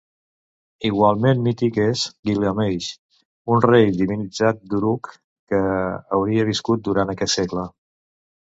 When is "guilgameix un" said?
2.29-3.61